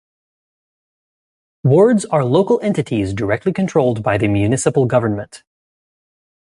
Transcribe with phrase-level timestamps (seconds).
[1.63, 5.43] Wards are local entities directly controlled by the municipal government.